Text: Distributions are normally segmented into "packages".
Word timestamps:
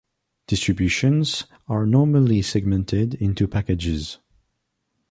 Distributions 0.47 1.45
are 1.67 1.85
normally 1.85 2.41
segmented 2.41 3.13
into 3.13 3.47
"packages". 3.47 4.17